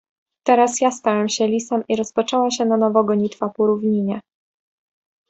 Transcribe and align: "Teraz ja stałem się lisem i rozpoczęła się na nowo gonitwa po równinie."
"Teraz 0.47 0.81
ja 0.81 0.91
stałem 0.91 1.29
się 1.29 1.47
lisem 1.47 1.83
i 1.89 1.95
rozpoczęła 1.95 2.51
się 2.51 2.65
na 2.65 2.77
nowo 2.77 3.03
gonitwa 3.03 3.49
po 3.49 3.67
równinie." 3.67 4.19